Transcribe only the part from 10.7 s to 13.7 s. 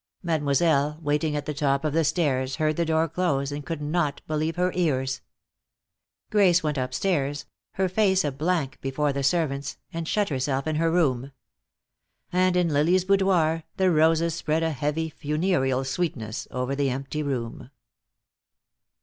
her room. And in Lily's boudoir